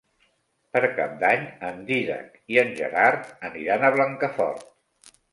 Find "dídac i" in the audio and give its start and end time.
1.89-2.57